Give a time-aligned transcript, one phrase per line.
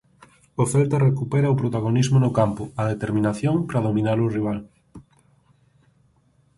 [0.61, 4.59] O Celta recupera o protagonismo no campo, a determinación para dominar o rival.